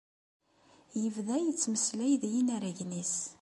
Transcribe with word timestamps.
Yebda 1.01 1.35
yettmeslay 1.41 2.13
d 2.21 2.23
yinaragen-is. 2.33 3.15